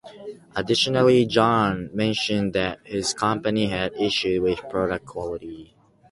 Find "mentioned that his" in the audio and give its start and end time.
1.93-3.13